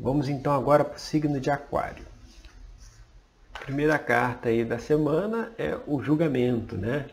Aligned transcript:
Vamos 0.00 0.28
então 0.28 0.52
agora 0.52 0.84
para 0.84 0.94
o 0.94 1.00
signo 1.00 1.40
de 1.40 1.50
Aquário. 1.50 2.04
Primeira 3.64 3.98
carta 3.98 4.48
aí 4.48 4.64
da 4.64 4.78
semana 4.78 5.50
é 5.58 5.76
o 5.88 6.00
julgamento, 6.00 6.76
né? 6.76 7.06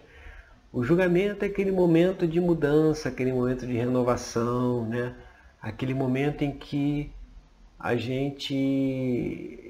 O 0.71 0.83
julgamento 0.83 1.43
é 1.43 1.47
aquele 1.47 1.71
momento 1.71 2.27
de 2.27 2.39
mudança, 2.39 3.09
aquele 3.09 3.33
momento 3.33 3.65
de 3.65 3.73
renovação, 3.73 4.85
né? 4.85 5.15
Aquele 5.59 5.95
momento 5.95 6.43
em 6.43 6.51
que 6.51 7.11
a 7.79 7.95
gente 7.95 8.53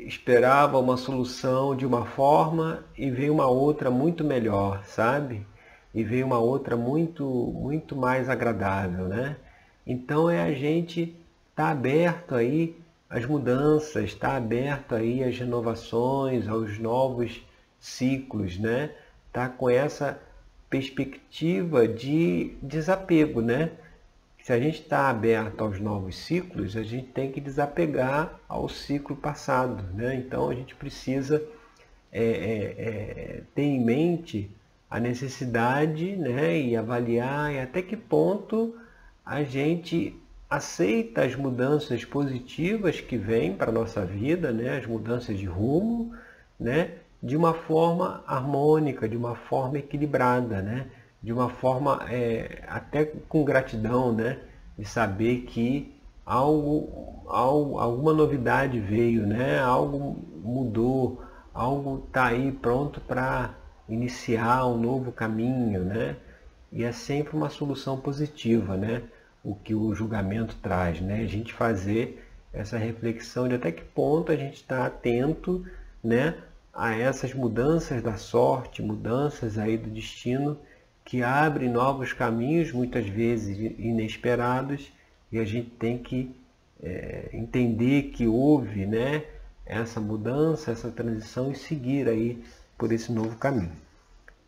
esperava 0.06 0.78
uma 0.78 0.98
solução 0.98 1.74
de 1.74 1.86
uma 1.86 2.06
forma 2.06 2.84
e 2.98 3.10
veio 3.10 3.34
uma 3.34 3.48
outra 3.48 3.90
muito 3.90 4.26
melhor, 4.26 4.84
sabe? 4.84 5.48
E 5.94 6.04
veio 6.04 6.26
uma 6.26 6.40
outra 6.40 6.76
muito 6.76 7.24
muito 7.26 7.96
mais 7.96 8.30
agradável, 8.30 9.08
né? 9.08 9.38
Então 9.88 10.30
é 10.30 10.42
a 10.42 10.54
gente 10.54 11.16
estar 11.52 11.68
tá 11.68 11.70
aberto 11.70 12.36
aí 12.36 12.84
às 13.10 13.26
mudanças, 13.26 14.06
estar 14.06 14.30
tá 14.30 14.36
aberto 14.36 14.96
aí 14.96 15.24
às 15.24 15.38
renovações, 15.38 16.48
aos 16.48 16.80
novos 16.80 17.46
ciclos, 17.80 18.58
né? 18.58 18.92
Tá 19.32 19.48
com 19.48 19.70
essa 19.70 20.20
perspectiva 20.70 21.88
de 21.88 22.56
desapego, 22.62 23.42
né? 23.42 23.72
Se 24.44 24.54
a 24.54 24.60
gente 24.60 24.82
está 24.82 25.10
aberto 25.10 25.62
aos 25.64 25.80
novos 25.80 26.16
ciclos, 26.18 26.78
a 26.78 26.84
gente 26.84 27.08
tem 27.08 27.32
que 27.32 27.42
desapegar 27.42 28.40
ao 28.48 28.70
ciclo 28.70 29.16
passado, 29.16 29.84
né? 29.94 30.16
Então 30.16 30.50
a 30.50 30.54
gente 30.54 30.76
precisa 30.76 31.44
é, 32.12 32.24
é, 32.24 32.76
é, 32.78 33.42
ter 33.56 33.64
em 33.64 33.84
mente 33.84 34.52
a 34.90 35.00
necessidade, 35.00 36.16
né? 36.16 36.60
E 36.60 36.76
avaliar 36.76 37.54
e 37.54 37.60
até 37.60 37.82
que 37.82 37.98
ponto 37.98 38.76
a 39.26 39.44
gente 39.44 40.16
aceita 40.56 41.24
as 41.24 41.36
mudanças 41.36 42.04
positivas 42.06 43.02
que 43.02 43.18
vêm 43.18 43.56
para 43.56 43.70
a 43.70 43.74
nossa 43.74 44.06
vida, 44.06 44.52
né? 44.52 44.78
as 44.78 44.86
mudanças 44.86 45.38
de 45.38 45.46
rumo, 45.46 46.14
né? 46.60 46.92
de 47.22 47.36
uma 47.36 47.54
forma 47.54 48.24
harmônica, 48.28 49.08
de 49.08 49.18
uma 49.18 49.36
forma 49.36 49.80
equilibrada, 49.80 50.62
né? 50.62 50.88
de 51.22 51.34
uma 51.34 51.50
forma 51.50 52.06
é, 52.10 52.64
até 52.68 53.06
com 53.06 53.44
gratidão, 53.44 54.14
né? 54.14 54.40
de 54.78 54.86
saber 54.86 55.42
que 55.42 55.94
algo, 56.26 57.24
algo, 57.28 57.80
alguma 57.80 58.14
novidade 58.14 58.80
veio, 58.80 59.26
né? 59.26 59.60
algo 59.60 60.18
mudou, 60.44 61.22
algo 61.54 62.04
está 62.08 62.28
aí 62.28 62.52
pronto 62.52 63.00
para 63.02 63.56
iniciar 63.88 64.66
um 64.66 64.78
novo 64.78 65.12
caminho, 65.12 65.84
né? 65.84 66.16
E 66.72 66.84
é 66.84 66.92
sempre 66.92 67.36
uma 67.36 67.50
solução 67.50 67.98
positiva, 67.98 68.76
né? 68.76 69.04
O 69.46 69.54
que 69.56 69.76
o 69.76 69.94
julgamento 69.94 70.56
traz, 70.62 71.00
né? 71.00 71.22
A 71.22 71.28
gente 71.28 71.54
fazer 71.54 72.26
essa 72.52 72.78
reflexão 72.78 73.48
de 73.48 73.56
até 73.56 73.72
que 73.72 73.84
ponto 73.84 74.32
a 74.32 74.36
gente 74.36 74.56
está 74.56 74.88
atento, 74.88 75.64
né, 76.04 76.36
a 76.74 76.96
essas 76.96 77.34
mudanças 77.34 78.02
da 78.02 78.18
sorte, 78.18 78.82
mudanças 78.82 79.58
aí 79.58 79.78
do 79.78 79.90
destino 79.90 80.58
que 81.04 81.22
abrem 81.22 81.70
novos 81.70 82.12
caminhos, 82.12 82.72
muitas 82.72 83.08
vezes 83.08 83.58
inesperados, 83.78 84.92
e 85.32 85.38
a 85.38 85.46
gente 85.46 85.70
tem 85.72 85.98
que 85.98 86.36
é, 86.82 87.30
entender 87.32 88.12
que 88.14 88.26
houve, 88.26 88.86
né, 88.86 89.24
essa 89.66 90.00
mudança, 90.00 90.72
essa 90.72 90.90
transição 90.90 91.52
e 91.52 91.56
seguir 91.56 92.08
aí 92.08 92.44
por 92.78 92.92
esse 92.92 93.12
novo 93.12 93.38
caminho. 93.38 93.72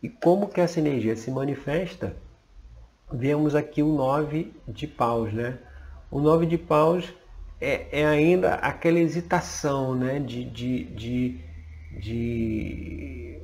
E 0.01 0.09
como 0.09 0.47
que 0.47 0.61
essa 0.61 0.79
energia 0.79 1.15
se 1.15 1.29
manifesta? 1.29 2.15
Vemos 3.11 3.55
aqui 3.55 3.81
o 3.81 3.93
9 3.93 4.53
de 4.67 4.87
paus, 4.87 5.33
né? 5.33 5.57
O 6.11 6.19
9 6.19 6.45
de 6.45 6.57
paus 6.57 7.13
é, 7.59 8.01
é 8.01 8.05
ainda 8.05 8.55
aquela 8.55 8.99
hesitação, 8.99 9.95
né? 9.95 10.19
De, 10.19 10.43
de, 10.45 10.83
de, 10.85 11.39
de, 11.99 13.41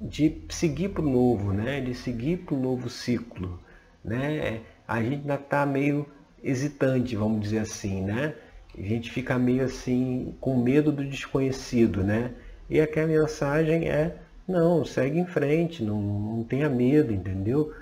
de 0.00 0.42
seguir 0.48 0.90
para 0.90 1.02
o 1.02 1.10
novo, 1.10 1.52
né? 1.52 1.80
De 1.80 1.94
seguir 1.94 2.38
para 2.38 2.54
o 2.54 2.60
novo 2.60 2.88
ciclo, 2.88 3.58
né? 4.04 4.60
A 4.86 5.02
gente 5.02 5.20
ainda 5.20 5.34
está 5.34 5.66
meio 5.66 6.06
hesitante, 6.42 7.16
vamos 7.16 7.40
dizer 7.40 7.58
assim, 7.58 8.02
né? 8.02 8.34
A 8.76 8.82
gente 8.82 9.10
fica 9.10 9.38
meio 9.38 9.64
assim 9.64 10.34
com 10.40 10.56
medo 10.56 10.92
do 10.92 11.04
desconhecido, 11.04 12.02
né? 12.02 12.32
E 12.68 12.80
aqui 12.80 13.00
a 13.00 13.06
mensagem 13.06 13.88
é 13.88 14.16
não, 14.46 14.84
segue 14.84 15.18
em 15.18 15.26
frente, 15.26 15.82
não, 15.82 16.00
não 16.00 16.44
tenha 16.44 16.68
medo, 16.68 17.12
entendeu? 17.12 17.72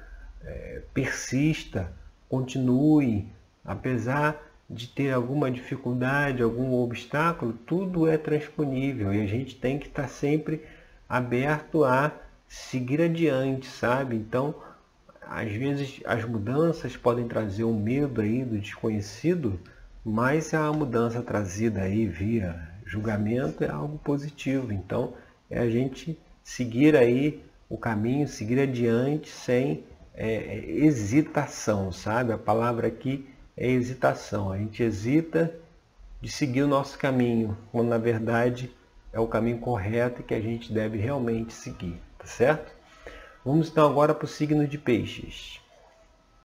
É, 0.99 1.03
persista, 1.03 1.93
continue, 2.29 3.27
apesar 3.65 4.37
de 4.69 4.87
ter 4.87 5.13
alguma 5.13 5.51
dificuldade, 5.51 6.43
algum 6.43 6.75
obstáculo, 6.75 7.53
tudo 7.53 8.07
é 8.07 8.19
transponível 8.19 9.15
e 9.15 9.23
a 9.23 9.27
gente 9.27 9.57
tem 9.57 9.79
que 9.79 9.87
estar 9.87 10.09
sempre 10.09 10.63
aberto 11.09 11.85
a 11.85 12.13
seguir 12.47 13.01
adiante, 13.01 13.67
sabe? 13.67 14.17
Então, 14.17 14.55
às 15.23 15.51
vezes 15.53 16.01
as 16.05 16.25
mudanças 16.25 16.97
podem 16.97 17.27
trazer 17.27 17.65
um 17.65 17.79
medo 17.79 18.21
aí 18.21 18.45
do 18.45 18.59
desconhecido, 18.59 19.59
mas 20.05 20.53
a 20.53 20.71
mudança 20.73 21.23
trazida 21.23 21.83
aí 21.83 22.07
via 22.07 22.69
julgamento 22.85 23.65
é 23.65 23.71
algo 23.71 23.99
positivo. 23.99 24.73
Então, 24.73 25.15
é 25.51 25.59
a 25.59 25.69
gente 25.69 26.19
seguir 26.43 26.97
aí 26.97 27.43
o 27.69 27.77
caminho, 27.77 28.27
seguir 28.27 28.61
adiante 28.61 29.31
sem 29.31 29.73
é, 29.73 29.98
é, 30.21 30.57
hesitação, 30.67 31.93
sabe? 31.93 32.33
A 32.33 32.39
palavra 32.39 32.89
aqui 32.89 33.25
é 33.57 33.71
hesitação. 33.71 34.51
A 34.51 34.59
gente 34.59 34.83
hesita 34.83 35.55
de 36.21 36.29
seguir 36.29 36.63
o 36.63 36.69
nosso 36.69 36.99
caminho, 36.99 37.57
quando 37.71 37.89
na 37.89 37.99
verdade 37.99 38.75
é 39.13 39.21
o 39.21 39.29
caminho 39.29 39.59
correto 39.59 40.25
que 40.25 40.35
a 40.35 40.41
gente 40.41 40.73
deve 40.73 40.99
realmente 40.99 41.53
seguir, 41.53 42.01
tá 42.19 42.27
certo? 42.27 42.73
Vamos 43.45 43.71
então 43.71 43.89
agora 43.89 44.13
para 44.13 44.25
o 44.25 44.29
signo 44.29 44.67
de 44.67 44.77
peixes. 44.77 45.61